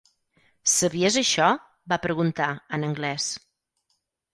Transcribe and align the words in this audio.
"Sabies 0.75 1.19
això?" 1.21 1.51
Va 1.95 2.01
preguntar, 2.09 2.51
en 2.79 2.91
anglès. 2.93 3.33